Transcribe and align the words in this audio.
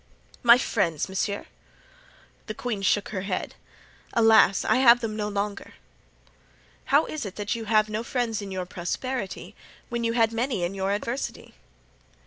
"My 0.41 0.57
friends, 0.57 1.07
monsieur?" 1.07 1.45
The 2.47 2.55
queen 2.55 2.81
shook 2.81 3.09
her 3.09 3.21
head. 3.21 3.53
"Alas, 4.13 4.65
I 4.65 4.77
have 4.77 4.99
them 4.99 5.15
no 5.15 5.29
longer!" 5.29 5.75
"How 6.85 7.05
is 7.05 7.23
it 7.23 7.35
that 7.35 7.53
you 7.53 7.65
have 7.65 7.87
no 7.87 8.01
friends 8.03 8.41
in 8.41 8.49
your 8.49 8.65
prosperity 8.65 9.53
when 9.89 10.03
you 10.03 10.13
had 10.13 10.33
many 10.33 10.63
in 10.63 10.73
adversity?" 10.79 11.53